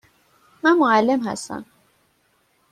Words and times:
من 0.63 0.77
معلم 0.77 1.19
هستم. 1.27 1.65